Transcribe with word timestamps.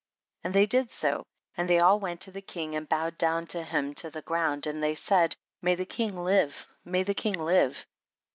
8. 0.39 0.45
And 0.45 0.55
they 0.55 0.65
did 0.65 0.89
so, 0.89 1.27
and 1.55 1.69
they 1.69 1.79
all 1.79 1.99
went 1.99 2.21
to 2.21 2.31
the 2.31 2.41
king 2.41 2.73
and 2.73 2.89
bowed 2.89 3.19
down 3.19 3.45
to 3.45 3.61
him 3.61 3.93
to 3.93 4.09
the 4.09 4.23
ground, 4.23 4.65
and 4.65 4.81
they 4.83 4.95
said, 4.95 5.35
may 5.61 5.75
the 5.75 5.85
king 5.85 6.17
live, 6.17 6.67
may 6.83 7.03
the 7.03 7.13
king 7.13 7.35
live. 7.39 7.85